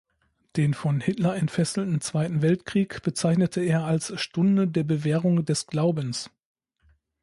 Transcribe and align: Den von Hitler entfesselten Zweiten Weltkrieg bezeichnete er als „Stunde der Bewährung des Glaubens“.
Den 0.55 0.73
von 0.73 0.99
Hitler 0.99 1.35
entfesselten 1.35 2.01
Zweiten 2.01 2.41
Weltkrieg 2.41 3.03
bezeichnete 3.03 3.61
er 3.61 3.83
als 3.85 4.19
„Stunde 4.19 4.67
der 4.67 4.81
Bewährung 4.83 5.45
des 5.45 5.67
Glaubens“. 5.67 6.31